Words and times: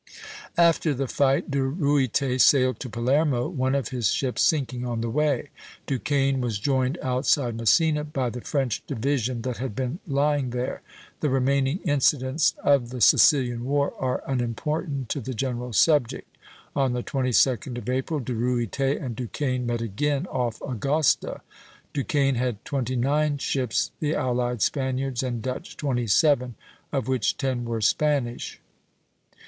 After 0.57 0.95
the 0.95 1.07
fight 1.07 1.51
De 1.51 1.59
Ruyter 1.61 2.39
sailed 2.39 2.79
to 2.79 2.89
Palermo, 2.89 3.47
one 3.47 3.75
of 3.75 3.89
his 3.89 4.09
ships 4.09 4.41
sinking 4.41 4.83
on 4.83 5.01
the 5.01 5.11
way. 5.11 5.49
Duquesne 5.85 6.41
was 6.41 6.57
joined 6.57 6.97
outside 7.03 7.55
Messina 7.55 8.03
by 8.03 8.31
the 8.31 8.41
French 8.41 8.83
division 8.87 9.43
that 9.43 9.57
had 9.57 9.75
been 9.75 9.99
lying 10.07 10.49
there. 10.49 10.81
The 11.19 11.29
remaining 11.29 11.81
incidents 11.83 12.55
of 12.63 12.89
the 12.89 12.99
Sicilian 12.99 13.63
war 13.63 13.93
are 13.99 14.23
unimportant 14.25 15.07
to 15.09 15.21
the 15.21 15.35
general 15.35 15.71
subject. 15.71 16.35
On 16.75 16.93
the 16.93 17.03
22d 17.03 17.77
of 17.77 17.87
April, 17.87 18.19
De 18.19 18.33
Ruyter 18.33 18.97
and 18.97 19.15
Duquesne 19.15 19.67
met 19.67 19.83
again 19.83 20.25
off 20.31 20.59
Agosta. 20.63 21.41
Duquesne 21.93 22.33
had 22.33 22.65
twenty 22.65 22.95
nine 22.95 23.37
ships, 23.37 23.91
the 23.99 24.15
allied 24.15 24.63
Spaniards 24.63 25.21
and 25.21 25.43
Dutch 25.43 25.77
twenty 25.77 26.07
seven, 26.07 26.55
of 26.91 27.07
which 27.07 27.37
ten 27.37 27.65
were 27.65 27.81
Spanish. 27.81 28.59